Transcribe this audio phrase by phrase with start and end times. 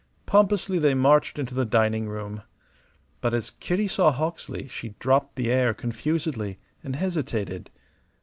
[0.25, 2.41] Pompously they marched into the dining room.
[3.21, 7.69] But as Kitty saw Hawksley she dropped the air confusedly, and hesitated.